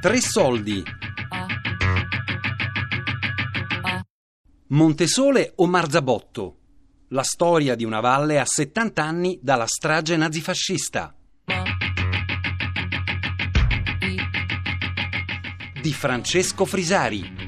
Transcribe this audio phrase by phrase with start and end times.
[0.00, 0.82] Tre soldi.
[4.68, 6.56] Montesole o Marzabotto?
[7.08, 11.14] La storia di una valle a 70 anni dalla strage nazifascista.
[15.80, 17.45] Di Francesco Frisari.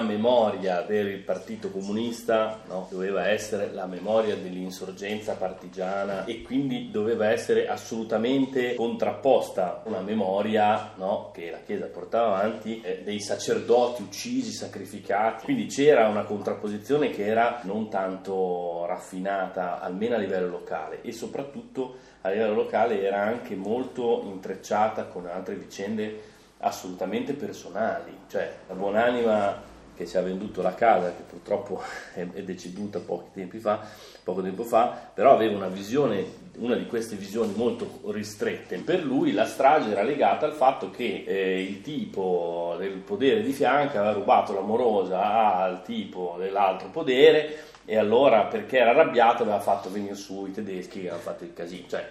[0.00, 7.28] La memoria del Partito Comunista no, doveva essere la memoria dell'insorgenza partigiana e quindi doveva
[7.28, 14.52] essere assolutamente contrapposta una memoria no, che la Chiesa portava avanti eh, dei sacerdoti uccisi,
[14.52, 15.44] sacrificati.
[15.44, 21.96] Quindi c'era una contrapposizione che era non tanto raffinata, almeno a livello locale e soprattutto
[22.22, 26.28] a livello locale era anche molto intrecciata con altre vicende
[26.60, 29.68] assolutamente personali, cioè la buonanima
[30.00, 31.82] che ci ha venduto la casa, che purtroppo
[32.14, 33.80] è, deceduta fa,
[34.24, 36.24] poco tempo fa, però aveva una visione,
[36.56, 38.78] una di queste visioni molto ristrette.
[38.78, 43.52] Per lui la strage era legata al fatto che eh, il tipo del podere di
[43.52, 49.90] fianco aveva rubato l'amorosa al tipo dell'altro podere e allora perché era arrabbiato aveva fatto
[49.90, 52.10] venire su i tedeschi che avevano fatto il casino, cioè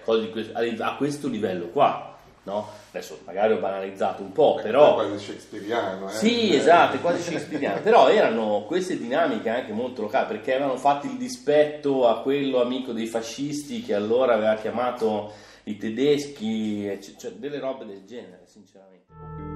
[0.80, 2.68] a questo livello qua no?
[2.92, 4.92] Adesso magari ho banalizzato un po', Beh, però...
[4.92, 6.14] È quasi shakespeariano, eh?
[6.14, 11.06] Sì, esatto, è quasi shakespeariano, però erano queste dinamiche anche molto locali, perché avevano fatto
[11.06, 15.32] il dispetto a quello amico dei fascisti che allora aveva chiamato
[15.64, 19.49] i tedeschi, cioè delle robe del genere, sinceramente.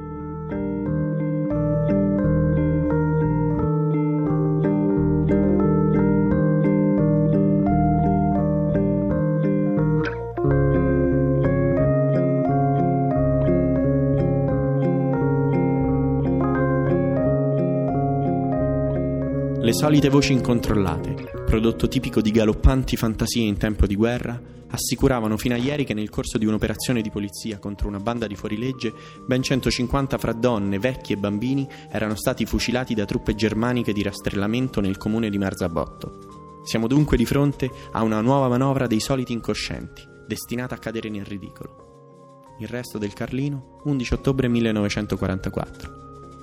[19.64, 25.56] Le solite voci incontrollate, prodotto tipico di galoppanti fantasie in tempo di guerra, assicuravano fino
[25.56, 28.94] a ieri che nel corso di un'operazione di polizia contro una banda di fuorilegge
[29.26, 34.82] ben 150 fra donne, vecchi e bambini erano stati fucilati da truppe germaniche di rastrellamento
[34.82, 36.62] nel comune di Marzabotto.
[36.66, 41.24] Siamo dunque di fronte a una nuova manovra dei soliti incoscienti, destinata a cadere nel
[41.24, 42.56] ridicolo.
[42.60, 46.02] Il resto del Carlino, 11 ottobre 1944.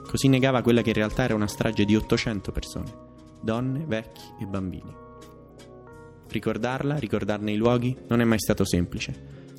[0.08, 3.08] Così negava quella che in realtà era una strage di 800 persone
[3.40, 4.94] donne, vecchi e bambini.
[6.28, 9.14] Ricordarla, ricordarne i luoghi, non è mai stato semplice,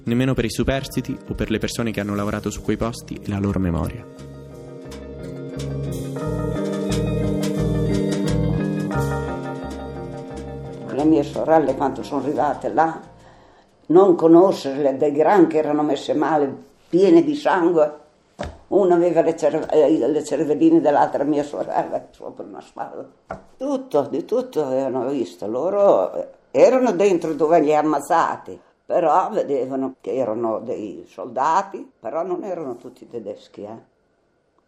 [0.06, 3.28] nemmeno per i superstiti o per le persone che hanno lavorato su quei posti e
[3.28, 4.06] la loro memoria.
[10.94, 13.02] Le mie sorelle quando sono arrivate là,
[13.88, 16.54] non conoscerle, dei gran che erano messe male,
[16.88, 18.01] piene di sangue,
[18.72, 23.06] una aveva le, cerve- eh, le cervelline dell'altra mia sorella sopra una spalla.
[23.58, 25.48] Tutto, di tutto avevano visto.
[25.48, 32.24] Loro eh, erano dentro dove li ha ammazzati, però vedevano che erano dei soldati, però
[32.24, 33.90] non erano tutti tedeschi, eh?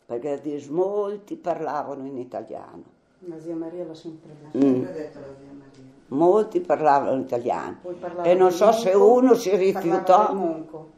[0.05, 2.83] perché molti parlavano in italiano.
[3.19, 4.65] La zia Maria l'ha sempre detto.
[4.65, 4.83] Mm.
[4.83, 5.91] detto la zia Maria.
[6.07, 7.77] Molti parlavano italiano.
[8.21, 10.91] E non so se uno si rifiutò.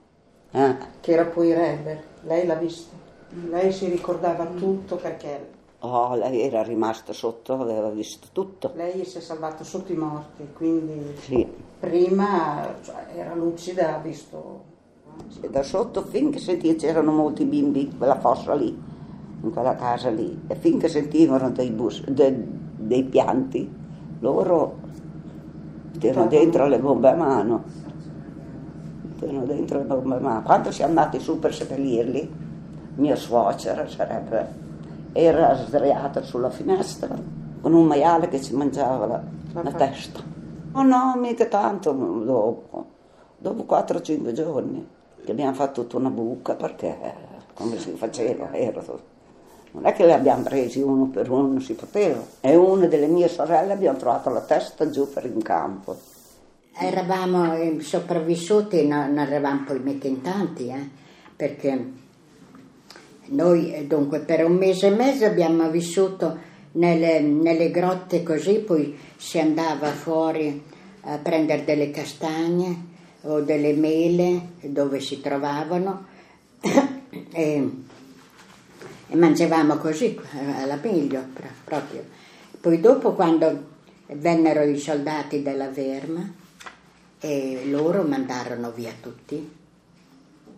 [0.55, 0.75] Eh?
[1.01, 2.95] Che era poi Reber, lei l'ha visto.
[3.49, 5.49] Lei si ricordava tutto perché...
[5.79, 8.71] Oh, lei era rimasta sotto, aveva visto tutto.
[8.75, 11.45] Lei si è salvata sotto i morti, quindi sì.
[11.77, 14.73] prima cioè, era lucida, ha visto...
[15.27, 18.67] Sì, da sotto finché sentiva c'erano molti bimbi in quella fossa lì,
[19.41, 22.33] in quella casa lì, e finché sentivano dei, bus, de,
[22.77, 23.69] dei pianti,
[24.19, 24.77] loro
[25.99, 27.63] erano dentro le bombe a mano.
[29.19, 30.41] Erano dentro le bombe a mano.
[30.43, 32.33] Quando siamo andati su per seppellirli,
[32.95, 34.47] mia suocera sarebbe,
[35.13, 37.15] era sdraiata sulla finestra
[37.61, 39.21] con un maiale che ci mangiava la,
[39.61, 40.21] la testa.
[40.73, 42.85] Oh no, mica tanto dopo,
[43.37, 44.87] dopo 4-5 giorni,
[45.23, 48.81] che abbiamo fatto tutta una buca perché come si faceva, era
[49.75, 52.21] non è che li abbiamo presi uno per uno, non si poteva.
[52.39, 55.97] E una delle mie sorelle abbiamo trovato la testa giù per in campo.
[56.77, 60.89] Eravamo sopravvissuti, non eravamo poi mica in tanti, eh,
[61.33, 61.91] perché
[63.27, 66.37] noi eh, dunque per un mese e mezzo abbiamo vissuto
[66.73, 70.61] nelle, nelle grotte così, poi si andava fuori
[71.01, 76.05] a prendere delle castagne o delle mele dove si trovavano
[77.31, 77.69] e,
[79.07, 80.19] e mangiavamo così
[80.61, 81.23] alla meglio
[81.63, 82.03] proprio.
[82.59, 83.73] Poi dopo quando
[84.07, 86.43] vennero i soldati della Verma
[87.25, 89.51] e loro mandarono via tutti,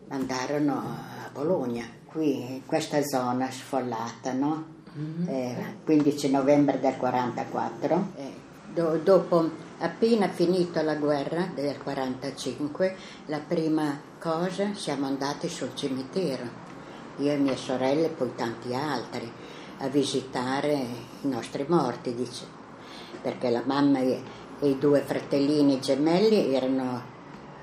[0.10, 4.76] mandarono a Bologna qui in questa zona sfollata, no?
[4.98, 5.28] Mm-hmm.
[5.28, 8.08] Eh, 15 novembre del 44.
[8.16, 8.34] Eh,
[8.74, 12.96] do, dopo Appena finita la guerra del 45,
[13.28, 16.50] la prima cosa siamo andati sul cimitero,
[17.18, 19.32] io e mie sorelle e poi tanti altri,
[19.78, 20.74] a visitare
[21.22, 22.46] i nostri morti, dice,
[23.22, 24.00] perché la mamma
[24.60, 27.02] e i due fratellini gemelli erano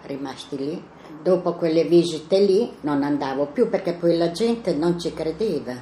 [0.03, 0.83] rimasti lì.
[1.23, 5.75] Dopo quelle visite lì non andavo più perché poi la gente non ci credeva.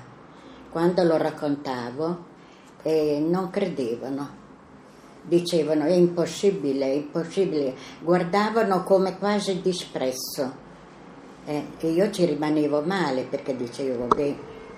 [0.70, 2.24] Quando lo raccontavo
[2.82, 4.40] eh, non credevano
[5.22, 10.60] dicevano è impossibile, è impossibile, guardavano come quasi disprezzo.
[11.44, 14.36] Eh, e io ci rimanevo male perché dicevo, beh,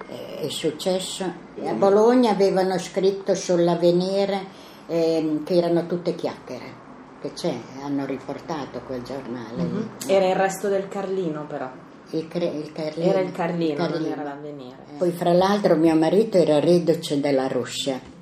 [0.08, 1.24] eh, è successo.
[1.62, 6.72] A Bologna avevano scritto sull'avvenire eh, che erano tutte chiacchiere,
[7.20, 9.62] che c'è, hanno riportato quel giornale.
[9.62, 9.86] Mm-hmm.
[10.06, 11.70] Era il resto del Carlino però.
[12.10, 13.10] Il, cre- il Carlino.
[13.10, 13.98] Era il Carlino, il Carlino.
[14.00, 14.76] non era l'avvenire.
[14.98, 18.12] Poi fra l'altro mio marito era reduce della Russia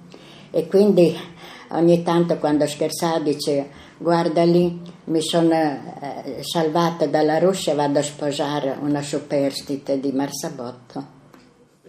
[0.55, 1.17] e quindi
[1.71, 8.03] ogni tanto quando scherzava dice guarda lì mi sono eh, salvata dalla Russia vado a
[8.03, 11.21] sposare una superstite di Marsabotto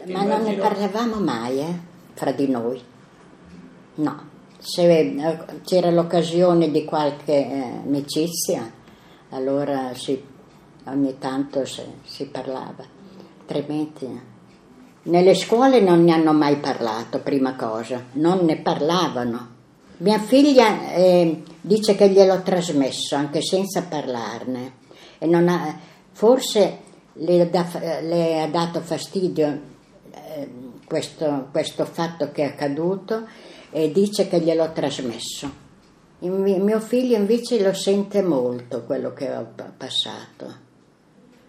[0.08, 1.80] ma non ne parlavamo mai eh,
[2.14, 2.82] fra di noi
[3.96, 4.32] no
[4.64, 8.82] se eh, c'era l'occasione di qualche eh, amicizia
[9.34, 10.24] allora si,
[10.86, 12.86] ogni tanto si, si parlava.
[13.42, 14.32] Altrimenti
[15.04, 19.52] nelle scuole non ne hanno mai parlato, prima cosa, non ne parlavano.
[19.98, 24.82] Mia figlia eh, dice che gliel'ho trasmesso anche senza parlarne.
[25.18, 25.78] E ha,
[26.12, 26.80] forse
[27.14, 27.68] le, da,
[28.02, 29.60] le, ha dato fastidio
[30.12, 30.50] eh,
[30.86, 33.28] questo, questo, fatto che è accaduto
[33.74, 35.62] e dice che gliel'ho trasmesso.
[36.20, 40.62] Il mio figlio invece lo sente molto quello che ho passato.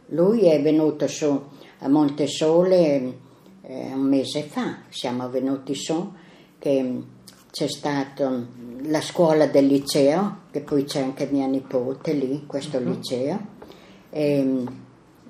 [0.06, 1.40] Lui è venuto su
[1.78, 3.18] a Montesole
[3.60, 6.12] eh, un mese fa, siamo venuti su
[6.58, 7.02] che
[7.50, 8.42] c'è stata
[8.86, 12.88] la scuola del liceo, che poi c'è anche mia nipote lì, questo uh-huh.
[12.88, 13.38] liceo,
[14.10, 14.64] e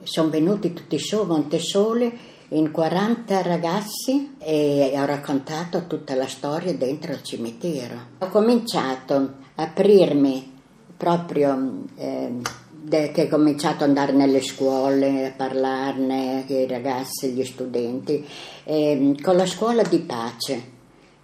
[0.05, 6.75] sono venuti tutti su a Montesole in 40 ragazzi e ho raccontato tutta la storia
[6.75, 7.95] dentro il cimitero.
[8.19, 9.15] Ho cominciato
[9.55, 10.53] a aprirmi
[10.97, 12.33] proprio eh,
[12.71, 18.25] de, che ho cominciato ad andare nelle scuole a parlarne, i ragazzi, gli studenti,
[18.65, 20.73] eh, con la scuola di pace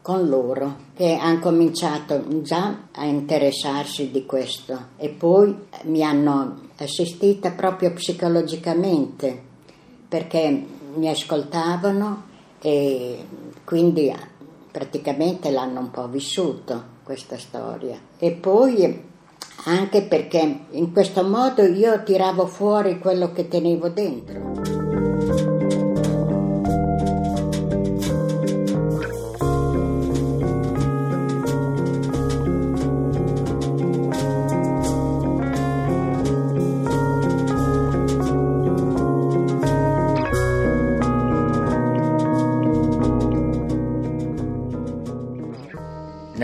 [0.03, 7.51] con loro che hanno cominciato già a interessarsi di questo e poi mi hanno assistita
[7.51, 9.49] proprio psicologicamente
[10.09, 10.65] perché
[10.95, 12.29] mi ascoltavano
[12.61, 13.25] e
[13.65, 14.13] quindi
[14.71, 19.09] praticamente l'hanno un po' vissuto questa storia e poi
[19.65, 24.60] anche perché in questo modo io tiravo fuori quello che tenevo dentro.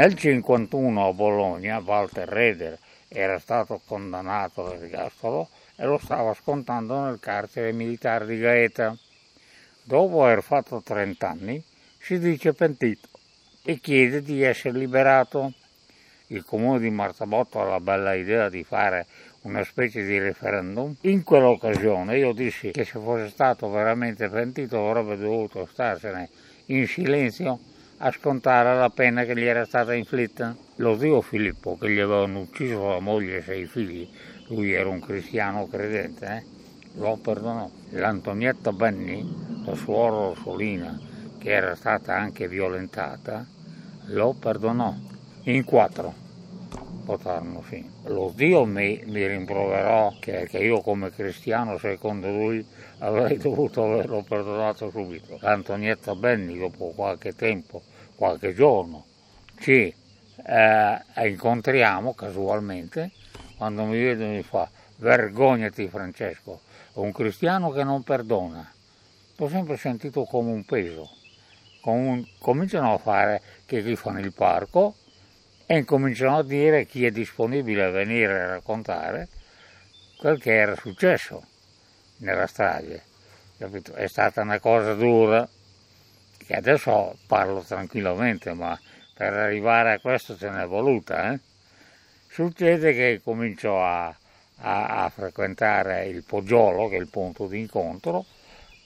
[0.07, 7.19] Nel 1951 a Bologna Walter Reder era stato condannato all'ergastolo e lo stava scontando nel
[7.19, 8.97] carcere militare di Gaeta.
[9.83, 11.61] Dopo aver fatto 30 anni
[11.99, 13.09] si dice pentito
[13.65, 15.53] e chiede di essere liberato.
[16.29, 19.07] Il comune di Marzabotto ha la bella idea di fare
[19.41, 20.95] una specie di referendum.
[21.01, 26.31] In quell'occasione io dissi che se fosse stato veramente pentito avrebbe dovuto starsene
[26.67, 27.59] in silenzio
[27.99, 30.55] a scontare la pena che gli era stata inflitta.
[30.77, 34.09] Lo zio Filippo, che gli avevano ucciso la moglie e sei figli,
[34.49, 36.45] lui era un cristiano credente, eh?
[36.99, 37.69] lo perdonò.
[37.91, 40.99] L'Antonietta Benni, la suora Orsolina,
[41.39, 43.47] che era stata anche violentata,
[44.07, 44.95] lo perdonò.
[45.45, 46.25] In quattro
[47.07, 47.89] votarono sì.
[48.07, 52.65] Lo zio mi, mi rimproverò che, che, io come cristiano, secondo lui,
[52.99, 55.39] avrei dovuto averlo perdonato subito.
[55.43, 57.83] Antonietta Benni, dopo qualche tempo,
[58.15, 59.05] qualche giorno,
[59.59, 59.95] ci
[60.45, 63.11] eh, incontriamo casualmente,
[63.57, 66.61] quando mi vede mi fa vergognati Francesco,
[66.95, 68.71] un cristiano che non perdona.
[69.37, 71.11] L'ho sempre sentito come un peso.
[71.83, 74.95] Com- cominciano a fare che qui fanno il parco
[75.67, 79.29] e incominciano a dire chi è disponibile a venire a raccontare
[80.17, 81.45] quel che era successo
[82.19, 83.03] nella strage.
[83.59, 83.93] Capito?
[83.95, 85.49] È stata una cosa dura,
[86.39, 88.79] che adesso parlo tranquillamente, ma
[89.15, 91.33] per arrivare a questo ce n'è voluta.
[91.33, 91.41] Eh?
[92.29, 94.07] Succede che comincio a,
[94.59, 98.25] a, a, frequentare il Poggiolo, che è il punto di incontro,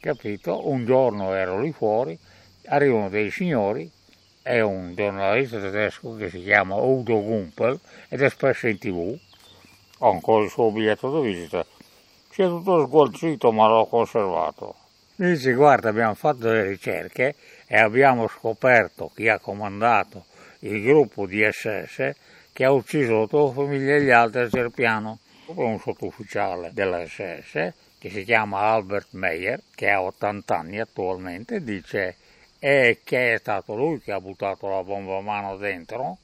[0.00, 0.68] capito?
[0.68, 2.16] Un giorno ero lì fuori,
[2.66, 3.90] arrivano dei signori
[4.42, 9.16] è un giornalista tedesco che si chiama Udo Gumpel ed è spesso in tv,
[9.98, 11.64] ho ancora il suo biglietto da visita,
[12.40, 14.74] si è tutto sgualcito ma l'ho conservato.
[15.16, 17.34] Mi dice guarda abbiamo fatto delle ricerche
[17.66, 20.24] e abbiamo scoperto chi ha comandato
[20.60, 22.14] il gruppo di SS
[22.52, 25.18] che ha ucciso la tua famiglia e gli altri a Cerpiano.
[25.52, 32.16] Un sottufficiale della SS che si chiama Albert Meyer, che ha 80 anni attualmente, dice
[32.58, 36.18] e che è stato lui che ha buttato la bomba a mano dentro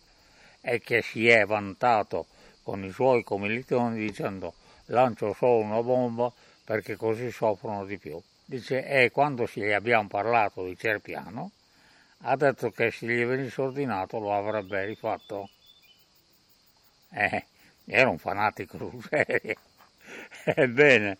[0.62, 2.26] e che si è vantato
[2.62, 4.54] con i suoi commilitoni dicendo
[4.86, 6.32] lancio solo una bomba
[6.64, 8.20] perché così soffrono di più.
[8.44, 11.50] Dice, e quando gli abbiamo parlato di Cerpiano,
[12.22, 15.48] ha detto che se gli venisse ordinato lo avrebbe rifatto.
[17.10, 17.44] Eh,
[17.86, 19.56] era un fanatico sul serio.
[20.44, 21.18] Ebbene,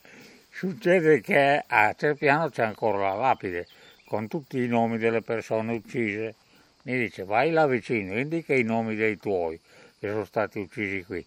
[0.50, 3.66] succede che a Cerpiano c'è ancora la lapide
[4.04, 6.34] con tutti i nomi delle persone uccise.
[6.82, 9.60] Mi dice, vai là vicino, indica i nomi dei tuoi
[9.98, 11.26] che sono stati uccisi qui.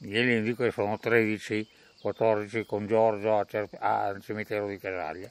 [0.00, 1.68] Glieli indico che sono 13,
[2.00, 3.44] 14 con Giorgio
[3.80, 5.28] al cimitero di Casaglia.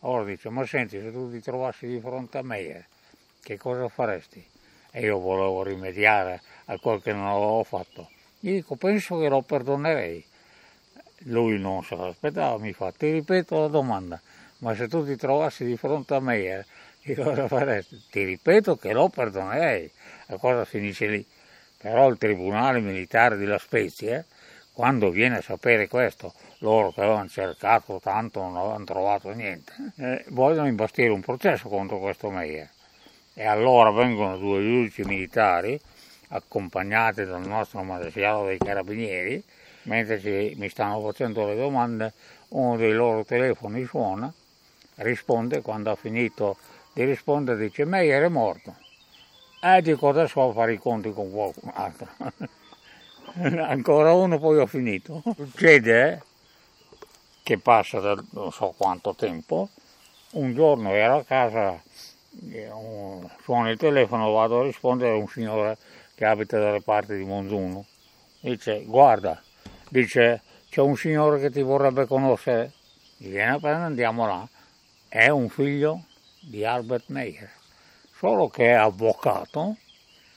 [0.00, 2.86] Allora dice, ma senti, se tu ti trovassi di fronte a me,
[3.40, 4.44] che cosa faresti?
[4.90, 8.10] E io volevo rimediare a quel che non avevo fatto.
[8.40, 10.24] Gli dico, penso che lo perdonerei.
[11.24, 14.20] Lui non se l'aspettava, mi fa, ti ripeto la domanda,
[14.58, 16.66] ma se tu ti trovassi di fronte a me,
[17.00, 18.02] che cosa faresti?
[18.10, 19.88] Ti ripeto che lo perdonerei,
[20.26, 21.24] la cosa finisce lì.
[21.80, 24.22] Però il Tribunale Militare di La Spezia,
[24.70, 30.24] quando viene a sapere questo, loro che avevano cercato tanto non avevano trovato niente, eh,
[30.28, 32.68] vogliono imbastire un processo contro questo Meyer.
[33.32, 35.80] E allora vengono due giudici militari,
[36.28, 39.42] accompagnati dal nostro maresciallo dei carabinieri,
[39.84, 42.12] mentre ci, mi stanno facendo le domande,
[42.48, 44.30] uno dei loro telefoni suona,
[44.96, 46.58] risponde, quando ha finito
[46.92, 48.76] di rispondere dice Meyer è morto.
[49.62, 52.08] E dico adesso devo fare i conti con qualcun altro.
[53.62, 55.22] Ancora uno poi ho finito.
[55.36, 56.22] Succede
[57.42, 59.68] che passa da non so quanto tempo,
[60.32, 61.80] un giorno ero a casa,
[63.42, 65.76] suona il telefono, vado a rispondere a un signore
[66.14, 67.84] che abita dalle parti di Monzuno.
[68.40, 69.42] Dice, guarda,
[69.88, 72.72] dice, c'è un signore che ti vorrebbe conoscere.
[73.18, 74.48] Viene a prendere, andiamo là.
[75.08, 76.04] È un figlio
[76.40, 77.50] di Albert Meyer,
[78.20, 79.76] solo che è avvocato,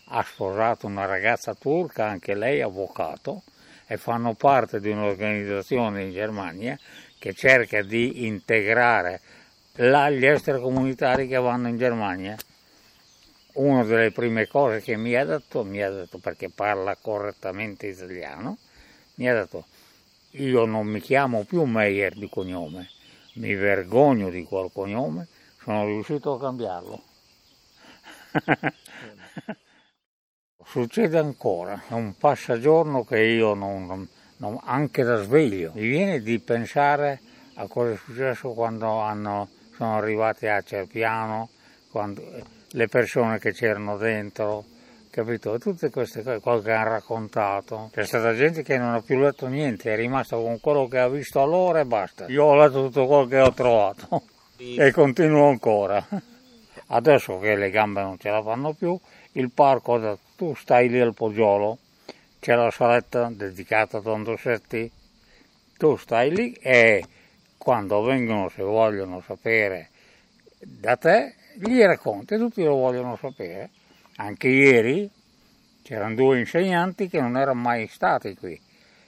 [0.06, 3.42] ha sposato una ragazza turca, anche lei avvocato,
[3.88, 6.80] e fanno parte di un'organizzazione in Germania
[7.20, 9.20] che cerca di integrare
[9.74, 12.38] là gli extracomunitari che vanno in Germania.
[13.56, 18.60] Una delle prime cose che mi ha detto, mi ha detto perché parla correttamente italiano,
[19.16, 19.66] mi ha detto
[20.38, 22.90] io non mi chiamo più Meyer di cognome,
[23.34, 25.28] mi vergogno di quel cognome,
[25.62, 27.12] sono riuscito a cambiarlo.
[30.66, 36.40] Succede ancora, è un passagiorno che io non, non, anche da sveglio, mi viene di
[36.40, 37.20] pensare
[37.56, 41.50] a cosa è successo quando hanno, sono arrivati a Cerpiano,
[41.92, 42.24] quando,
[42.72, 44.66] le persone che c'erano dentro,
[45.12, 45.60] capito?
[45.60, 47.90] Tutte queste cose, quello che hanno raccontato.
[47.94, 51.08] C'è stata gente che non ha più letto niente, è rimasto con quello che ha
[51.08, 52.25] visto allora e basta.
[52.28, 54.24] Io ho letto tutto quello che ho trovato
[54.58, 56.04] e continuo ancora.
[56.96, 59.00] Adesso che le gambe non ce la fanno più,
[59.32, 61.80] il parco tu stai lì al Poggiolo,
[62.40, 64.92] c'è la saletta dedicata a Don Dossetti,
[65.76, 67.04] tu stai lì e
[67.58, 69.90] quando vengono, se vogliono sapere
[70.60, 73.72] da te, gli racconti, tutti lo vogliono sapere.
[74.18, 75.10] Anche ieri
[75.82, 78.54] c'erano due insegnanti che non erano mai stati qui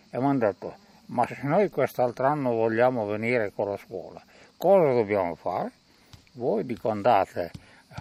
[0.09, 0.75] e mi hanno detto,
[1.07, 4.23] ma se noi quest'altro anno vogliamo venire con la scuola,
[4.57, 5.71] cosa dobbiamo fare?
[6.31, 7.51] Voi dico andate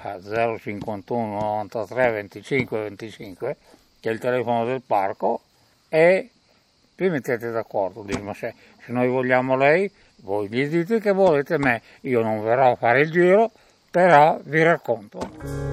[0.02, 3.56] a 051 93 25 25
[4.00, 5.40] che è il telefono del parco
[5.88, 6.30] e
[6.96, 9.90] vi mettete d'accordo dico, ma se, se noi vogliamo lei
[10.22, 13.50] voi gli dite che volete me io non verrò a fare il giro
[13.90, 15.72] però vi racconto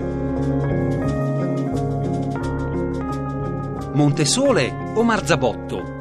[3.94, 6.00] Montesole o Marzabotto?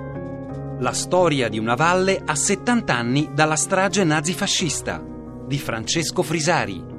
[0.78, 5.02] La storia di una valle a 70 anni dalla strage nazifascista
[5.44, 6.89] di Francesco Frisari.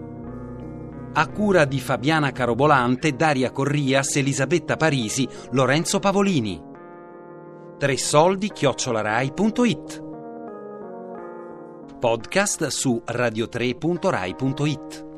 [1.14, 6.58] A cura di Fabiana Carobolante, Daria Corrias, Elisabetta Parisi, Lorenzo Pavolini.
[7.78, 10.04] Tre soldi chiocciolarai.it
[12.00, 15.11] Podcast su radiotre.rai.it